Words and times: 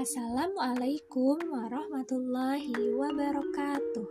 Assalamualaikum 0.00 1.36
warahmatullahi 1.52 2.72
wabarakatuh. 2.72 4.08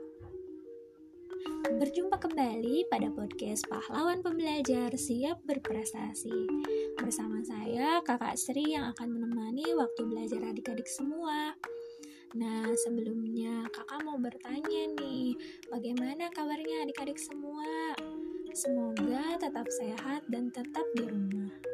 Berjumpa 1.81 2.21
kembali 2.21 2.85
pada 2.93 3.09
podcast 3.09 3.65
Pahlawan 3.65 4.21
Pembelajar 4.21 4.93
Siap 4.93 5.41
Berprestasi. 5.49 6.45
Bersama 6.93 7.41
saya, 7.41 8.05
Kakak 8.05 8.37
Sri 8.37 8.77
yang 8.77 8.93
akan 8.93 9.17
menemani 9.17 9.65
waktu 9.73 10.05
belajar 10.05 10.53
adik-adik 10.53 10.85
semua. 10.85 11.57
Nah, 12.37 12.69
sebelumnya 12.85 13.65
kakak 13.73 14.05
mau 14.05 14.21
bertanya 14.21 14.93
nih, 14.93 15.33
bagaimana 15.73 16.29
kabarnya 16.29 16.85
adik-adik 16.85 17.17
semua? 17.17 17.97
Semoga 18.53 19.41
tetap 19.41 19.65
sehat 19.73 20.21
dan 20.29 20.53
tetap 20.53 20.85
di 20.93 21.09
rumah. 21.09 21.68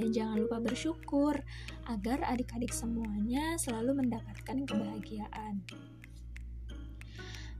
Dan 0.00 0.16
jangan 0.16 0.40
lupa 0.40 0.56
bersyukur 0.64 1.36
agar 1.84 2.24
adik-adik 2.24 2.72
semuanya 2.72 3.60
selalu 3.60 4.00
mendapatkan 4.00 4.64
kebahagiaan. 4.64 5.60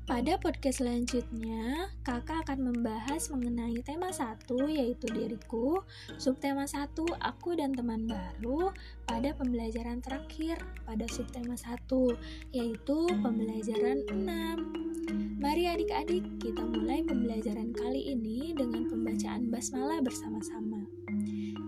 Pada 0.09 0.43
podcast 0.43 0.83
selanjutnya, 0.83 1.87
kakak 2.03 2.43
akan 2.49 2.73
membahas 2.73 3.31
mengenai 3.31 3.79
tema 3.85 4.11
satu 4.11 4.67
yaitu 4.67 5.07
diriku, 5.07 5.87
subtema 6.19 6.67
satu 6.67 7.07
aku 7.23 7.55
dan 7.55 7.71
teman 7.71 8.11
baru 8.11 8.75
pada 9.07 9.37
pembelajaran 9.39 10.03
terakhir 10.03 10.59
pada 10.83 11.07
subtema 11.07 11.55
satu 11.55 12.17
yaitu 12.51 13.07
pembelajaran 13.23 14.03
6. 14.09 14.91
Mari 15.39 15.71
adik-adik 15.71 16.27
kita 16.43 16.65
mulai 16.65 17.07
pembelajaran 17.07 17.71
kali 17.71 18.11
ini 18.11 18.51
dengan 18.57 18.91
pembacaan 18.91 19.47
basmalah 19.47 20.03
bersama-sama. 20.03 20.80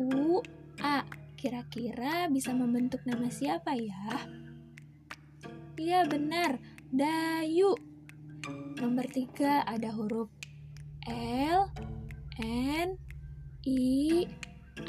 U, 0.00 0.40
A. 0.80 1.04
Kira-kira 1.36 2.32
bisa 2.32 2.52
membentuk 2.56 3.04
nama 3.04 3.28
siapa 3.28 3.76
ya? 3.76 4.24
Iya 5.76 6.08
benar, 6.08 6.56
Dayu. 6.88 7.76
Nomor 8.76 9.08
tiga 9.08 9.64
ada 9.64 9.92
huruf 9.92 10.28
L, 11.06 11.70
N, 12.42 12.98
I, 13.62 14.26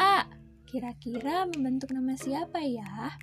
A. 0.01 0.25
Kira-kira 0.65 1.45
membentuk 1.45 1.93
nama 1.93 2.17
siapa 2.17 2.57
ya? 2.65 3.13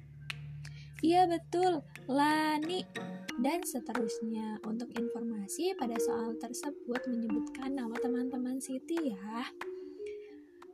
Iya 1.03 1.27
betul, 1.27 1.83
Lani. 2.07 2.87
Dan 3.35 3.67
seterusnya, 3.67 4.63
untuk 4.63 4.95
informasi 4.95 5.75
pada 5.75 5.99
soal 5.99 6.39
tersebut 6.39 7.03
menyebutkan 7.11 7.75
nama 7.75 7.99
teman-teman 7.99 8.63
Siti 8.63 9.11
ya. 9.11 9.43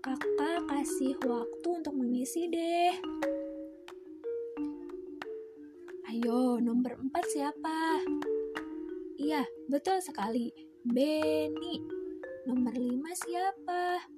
Kakak 0.05 0.69
kasih 0.69 1.17
waktu 1.25 1.69
untuk 1.73 1.97
mengisi 1.97 2.53
deh. 2.53 2.93
Ayo, 6.13 6.61
nomor 6.61 7.01
4 7.01 7.33
siapa? 7.33 8.05
Iya, 9.17 9.49
betul 9.73 10.05
sekali. 10.05 10.53
Beni. 10.85 12.00
Nomor 12.51 12.75
5 12.75 13.15
siapa? 13.15 14.11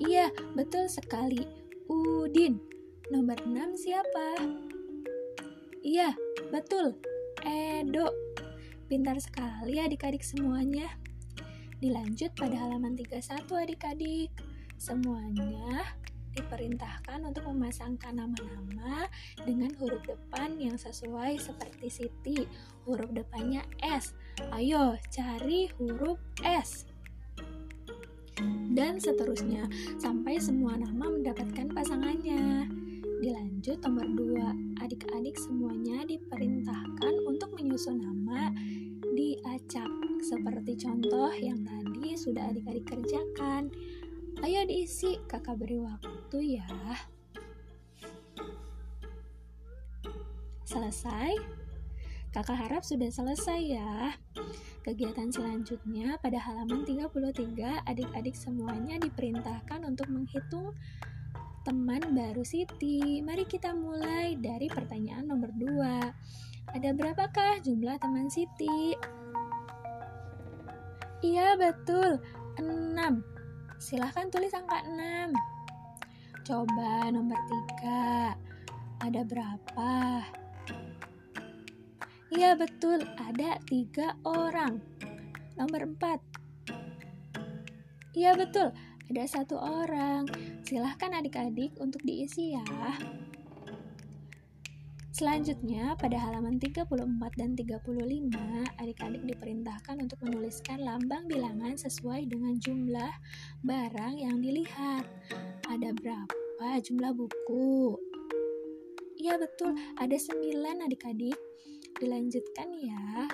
Iya, 0.00 0.32
betul 0.56 0.88
sekali. 0.88 1.44
Udin. 1.92 2.56
Nomor 3.12 3.36
6 3.44 3.76
siapa? 3.76 4.40
Iya, 5.84 6.16
betul. 6.48 6.96
Edo. 7.44 8.08
Pintar 8.88 9.20
sekali 9.20 9.76
adik-adik 9.76 10.24
semuanya. 10.24 10.96
Dilanjut 11.84 12.32
pada 12.32 12.64
halaman 12.64 12.96
31 12.96 13.68
adik-adik. 13.68 14.32
Semuanya 14.80 15.84
diperintahkan 16.34 17.22
untuk 17.24 17.48
memasangkan 17.48 18.16
nama-nama 18.16 19.06
dengan 19.44 19.72
huruf 19.80 20.02
depan 20.04 20.56
yang 20.60 20.76
sesuai 20.76 21.36
seperti 21.40 21.88
Siti. 21.88 22.38
Huruf 22.88 23.12
depannya 23.12 23.62
S. 23.80 24.16
Ayo 24.52 24.96
cari 25.12 25.68
huruf 25.78 26.18
S. 26.42 26.88
Dan 28.72 28.96
seterusnya 28.96 29.68
sampai 30.00 30.40
semua 30.40 30.80
nama 30.80 31.12
mendapatkan 31.12 31.68
pasangannya. 31.70 32.66
Dilanjut 33.22 33.78
nomor 33.84 34.08
2. 34.08 34.82
Adik-adik 34.82 35.38
semuanya 35.38 36.02
diperintahkan 36.08 37.14
untuk 37.28 37.54
menyusun 37.54 38.02
nama 38.02 38.50
di 39.12 39.38
acak 39.44 39.86
seperti 40.24 40.74
contoh 40.80 41.30
yang 41.36 41.60
tadi 41.62 42.16
sudah 42.16 42.50
adik-adik 42.50 42.88
kerjakan. 42.88 43.68
Ayo 44.42 44.64
diisi, 44.66 45.20
kakak 45.30 45.60
beri 45.60 45.78
waktu 45.78 46.11
ya. 46.40 46.64
Selesai? 50.64 51.36
Kakak 52.32 52.64
harap 52.64 52.80
sudah 52.80 53.12
selesai 53.12 53.60
ya. 53.60 54.16
Kegiatan 54.80 55.28
selanjutnya 55.28 56.16
pada 56.16 56.40
halaman 56.40 56.80
33, 56.88 57.84
adik-adik 57.84 58.32
semuanya 58.32 58.96
diperintahkan 58.96 59.84
untuk 59.84 60.08
menghitung 60.08 60.72
teman 61.68 62.00
baru 62.16 62.40
Siti. 62.40 63.20
Mari 63.20 63.44
kita 63.44 63.76
mulai 63.76 64.40
dari 64.40 64.72
pertanyaan 64.72 65.28
nomor 65.28 65.52
2. 65.52 66.72
Ada 66.72 66.96
berapakah 66.96 67.60
jumlah 67.60 68.00
teman 68.00 68.32
Siti? 68.32 68.96
Iya, 71.20 71.54
betul. 71.60 72.16
6. 72.56 72.96
Silahkan 73.76 74.32
tulis 74.32 74.56
angka 74.56 74.80
6. 74.88 75.51
Coba 76.42 77.06
nomor 77.14 77.38
3. 77.78 78.34
Ada 78.98 79.22
berapa? 79.22 80.26
Iya 82.34 82.58
betul, 82.58 83.06
ada 83.14 83.62
tiga 83.70 84.18
orang. 84.26 84.82
Nomor 85.54 85.86
4. 86.02 86.18
Iya 88.18 88.34
betul, 88.34 88.74
ada 89.06 89.22
satu 89.30 89.54
orang. 89.54 90.26
Silahkan 90.66 91.14
adik-adik 91.14 91.78
untuk 91.78 92.02
diisi 92.02 92.58
ya. 92.58 92.66
Selanjutnya, 95.22 95.94
pada 96.02 96.18
halaman 96.18 96.58
34 96.58 96.98
dan 97.38 97.54
35, 97.54 98.34
adik-adik 98.74 99.22
diperintahkan 99.22 100.02
untuk 100.02 100.18
menuliskan 100.18 100.82
lambang 100.82 101.30
bilangan 101.30 101.78
sesuai 101.78 102.26
dengan 102.26 102.58
jumlah 102.58 103.14
barang 103.62 104.18
yang 104.18 104.42
dilihat. 104.42 105.06
Ada 105.70 105.94
berapa 105.94 106.68
jumlah 106.82 107.14
buku? 107.14 107.94
Iya 109.22 109.38
betul, 109.38 109.78
ada 109.94 110.16
9 110.18 110.90
adik-adik. 110.90 111.38
Dilanjutkan 112.02 112.74
ya. 112.82 113.30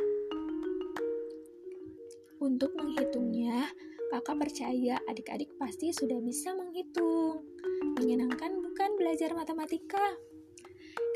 Untuk 2.36 2.76
menghitungnya, 2.76 3.64
kakak 4.12 4.36
percaya 4.36 5.00
adik-adik 5.08 5.56
pasti 5.56 5.96
sudah 5.96 6.20
bisa 6.20 6.52
menghitung. 6.52 7.48
Menyenangkan 7.96 8.60
bukan 8.60 8.92
belajar 9.00 9.32
matematika? 9.32 10.27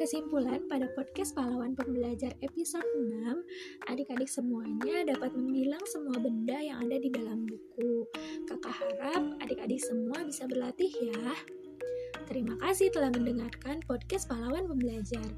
Kesimpulan 0.00 0.64
pada 0.72 0.88
podcast 0.96 1.36
pahlawan 1.36 1.76
pembelajar 1.76 2.32
episode 2.40 2.86
6, 2.96 3.92
adik-adik 3.92 4.24
semuanya 4.24 5.04
dapat 5.04 5.36
membilang 5.36 5.84
semua 5.84 6.16
benda 6.16 6.56
yang 6.56 6.80
ada 6.80 6.96
di 6.96 7.12
dalam 7.12 7.44
buku. 7.44 8.08
Kakak 8.48 8.72
harap 8.72 9.36
adik-adik 9.44 9.84
semua 9.84 10.24
bisa 10.24 10.48
berlatih 10.48 10.88
ya. 10.88 11.36
Terima 12.24 12.56
kasih 12.56 12.88
telah 12.88 13.12
mendengarkan 13.12 13.84
podcast 13.84 14.32
pahlawan 14.32 14.64
pembelajar. 14.64 15.28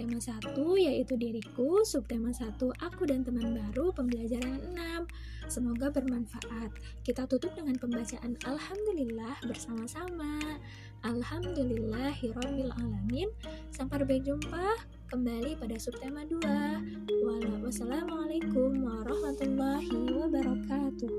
Subtema 0.00 0.16
1 0.16 0.56
yaitu 0.80 1.12
diriku, 1.20 1.84
subtema 1.84 2.32
1 2.32 2.56
aku 2.80 3.04
dan 3.04 3.20
teman 3.20 3.52
baru, 3.52 3.92
pembelajaran 3.92 4.56
6. 4.72 5.04
Semoga 5.44 5.92
bermanfaat. 5.92 6.72
Kita 7.04 7.28
tutup 7.28 7.52
dengan 7.52 7.76
pembacaan 7.76 8.32
Alhamdulillah 8.48 9.36
bersama-sama. 9.44 10.40
Alhamdulillahirabbil 11.04 12.72
alamin. 12.80 13.28
Sampai 13.68 14.00
berjumpa 14.08 14.80
kembali 15.12 15.60
pada 15.60 15.76
subtema 15.76 16.24
2. 16.24 17.60
Wassalamualaikum 17.60 18.80
warahmatullahi 18.80 20.16
wabarakatuh. 20.16 21.12